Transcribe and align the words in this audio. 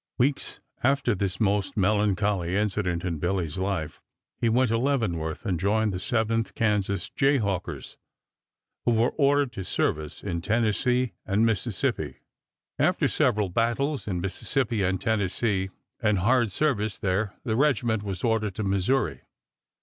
Weeks 0.17 0.59
after 0.81 1.13
this 1.13 1.39
most 1.39 1.77
melancholy 1.77 2.55
incident 2.55 3.05
in 3.05 3.19
Billy's 3.19 3.59
life 3.59 4.01
he 4.35 4.49
went 4.49 4.69
to 4.69 4.77
Leavenworth 4.79 5.45
and 5.45 5.59
joined 5.59 5.93
the 5.93 5.99
Seventh 5.99 6.55
Kansas 6.55 7.11
Jayhawkers, 7.11 7.97
who 8.83 8.93
were 8.93 9.11
ordered 9.11 9.51
to 9.51 9.63
service 9.63 10.23
in 10.23 10.41
Tennessee 10.41 11.13
and 11.23 11.45
Mississippi. 11.45 12.15
After 12.79 13.07
several 13.07 13.49
battles 13.49 14.07
in 14.07 14.19
Mississippi 14.21 14.81
and 14.81 14.99
Tennessee 14.99 15.69
and 16.01 16.17
hard 16.17 16.51
service 16.51 16.97
there 16.97 17.35
the 17.43 17.55
regiment 17.55 18.01
was 18.01 18.23
ordered 18.23 18.55
to 18.55 18.63
Missouri. 18.63 19.21